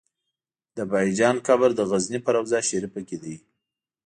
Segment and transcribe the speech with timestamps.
[0.75, 3.35] د بهايي جان قبر د غزنی په روضه شريفه کی دی